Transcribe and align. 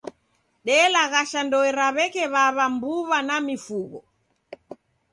Delaghasha 0.65 1.39
ndoe 1.45 1.69
ra 1.77 1.87
w'eke 1.95 2.23
w'aw'a, 2.33 2.65
mbuw'a 2.73 3.17
na 3.27 3.35
mifugho. 3.47 3.99